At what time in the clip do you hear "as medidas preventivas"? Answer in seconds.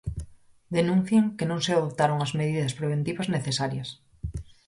2.25-3.31